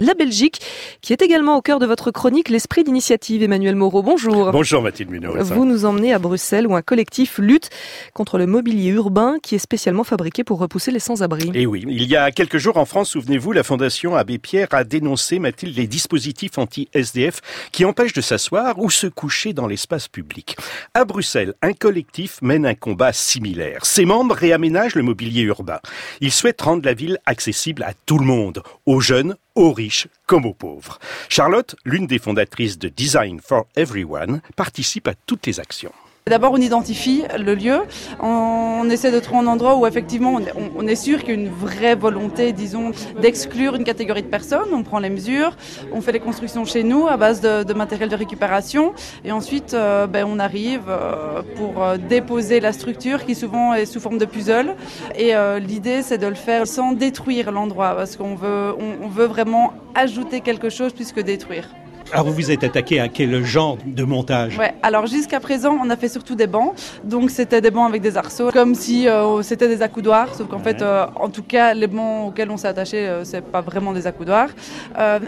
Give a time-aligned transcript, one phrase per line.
[0.00, 0.60] la Belgique,
[1.02, 3.42] qui est également au cœur de votre chronique L'Esprit d'initiative.
[3.42, 4.52] Emmanuel Moreau, bonjour.
[4.52, 5.50] Bonjour Mathilde Munoz.
[5.52, 7.68] Vous nous emmenez à Bruxelles où un collectif lutte
[8.14, 11.50] contre le mobilier urbain qui est spécialement fabriqué pour repousser les sans-abri.
[11.52, 14.84] Et oui, il y a quelques jours en France, souvenez-vous, la Fondation Abbé Pierre a
[14.84, 17.40] dénoncé, Mathilde, les dispositifs anti-SDF
[17.72, 20.56] qui empêchent de s'asseoir ou se coucher dans l'espace public.
[20.94, 23.84] À Bruxelles, un collectif mène un combat similaire.
[23.84, 25.80] Ses membres réaménagent le mobilier urbain.
[26.20, 30.46] Ils souhaitent rendre la ville accessible à tout le monde, aux jeunes, aux riches comme
[30.46, 30.98] aux pauvres.
[31.28, 35.92] Charlotte, l'une des fondatrices de Design for Everyone, participe à toutes les actions.
[36.28, 37.80] D'abord, on identifie le lieu.
[38.20, 40.38] On essaie de trouver un endroit où effectivement
[40.76, 44.68] on est sûr qu'il y a une vraie volonté, disons, d'exclure une catégorie de personnes.
[44.72, 45.56] On prend les mesures,
[45.92, 48.92] on fait les constructions chez nous à base de, matériel de récupération,
[49.24, 53.86] et ensuite euh, ben, on arrive euh, pour euh, déposer la structure qui souvent est
[53.86, 54.74] sous forme de puzzle.
[55.16, 58.74] Et l'idée, c'est de le faire sans détruire l'endroit, parce qu'on veut,
[59.08, 61.68] veut vraiment ajouter quelque chose plus que détruire.
[62.12, 64.56] Alors vous vous êtes attaqué à quel genre de montage?
[64.56, 66.72] Ouais, alors jusqu'à présent, on a fait surtout des bancs.
[67.04, 70.58] Donc c'était des bancs avec des arceaux, comme si euh, c'était des accoudoirs, sauf qu'en
[70.58, 73.92] fait, euh, en tout cas, les bancs auxquels on s'est attaché, euh, c'est pas vraiment
[73.92, 74.48] des accoudoirs.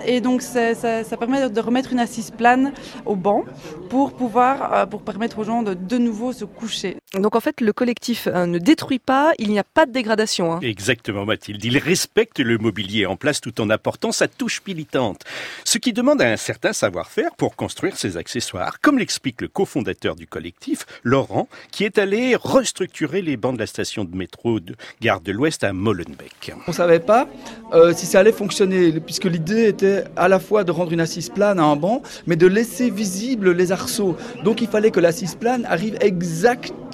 [0.07, 2.73] et donc ça, ça, permet de remettre une assise plane
[3.05, 3.45] au banc
[3.91, 7.00] pour pouvoir, pour permettre aux gens de de nouveau se coucher.
[7.15, 10.53] Donc en fait, le collectif ne détruit pas, il n'y a pas de dégradation.
[10.53, 10.61] Hein.
[10.63, 11.65] Exactement, Mathilde.
[11.65, 15.23] Il respecte le mobilier en place tout en apportant sa touche militante,
[15.65, 20.29] ce qui demande un certain savoir-faire pour construire ces accessoires, comme l'explique le cofondateur du
[20.29, 25.21] collectif, Laurent, qui est allé restructurer les bancs de la station de métro de Gare
[25.21, 26.53] de l'Ouest à Molenbeek.
[26.69, 27.29] On ne savait pas
[27.73, 31.29] euh, si ça allait fonctionner, puisque l'idée était à la fois de rendre une assise
[31.29, 34.17] plane à un banc, mais de laisser visibles les arceaux.
[34.45, 36.90] Donc il fallait que l'assise plane arrive exactement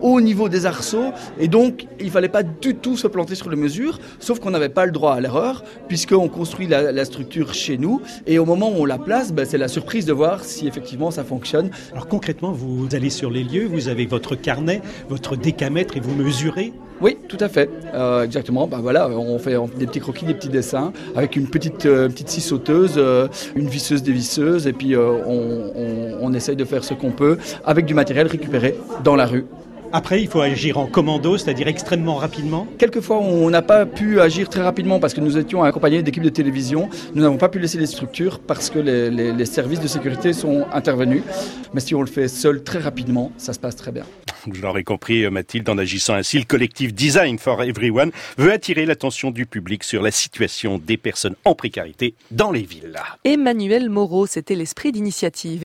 [0.00, 3.56] au niveau des arceaux et donc il fallait pas du tout se planter sur les
[3.56, 8.00] mesures, sauf qu'on n'avait pas le droit à l'erreur puisqu'on construit la, structure chez nous
[8.26, 11.10] et au moment où on la place, ben, c'est la surprise de voir si effectivement
[11.10, 11.70] ça fonctionne.
[11.92, 16.14] Alors concrètement, vous allez sur les lieux, vous avez votre carnet, votre décamètre et vous
[16.14, 17.70] mesurez oui, tout à fait.
[17.94, 18.66] Euh, exactement.
[18.66, 22.28] Ben voilà, on fait des petits croquis, des petits dessins avec une petite euh, petite
[22.28, 27.10] scie sauteuse, euh, une visseuse dévisseuse, et puis on, on essaye de faire ce qu'on
[27.10, 29.46] peut avec du matériel récupéré dans la rue.
[29.90, 32.66] Après, il faut agir en commando, c'est-à-dire extrêmement rapidement.
[32.76, 36.28] Quelquefois, on n'a pas pu agir très rapidement parce que nous étions accompagnés d'équipes de
[36.28, 36.90] télévision.
[37.14, 41.22] Nous n'avons pas pu laisser les structures parce que les, services de sécurité sont intervenus.
[41.72, 44.04] Mais si on le fait seul très rapidement, ça se passe très bien.
[44.52, 48.86] Je l'aurais compris, euh, Mathilde, en agissant ainsi, le collectif Design for Everyone veut attirer
[48.86, 52.98] l'attention du public sur la situation des personnes en précarité dans les villes.
[53.24, 55.56] Emmanuel Moreau, c'était l'esprit d'initiative.